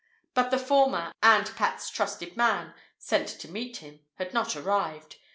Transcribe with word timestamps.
But 0.33 0.49
the 0.49 0.57
former 0.57 1.11
and 1.21 1.55
Pat's 1.55 1.87
trusted 1.91 2.35
man, 2.35 2.73
sent 2.97 3.27
to 3.39 3.47
meet 3.47 3.77
him, 3.83 3.99
had 4.15 4.33
not 4.33 4.55
arrived. 4.55 5.17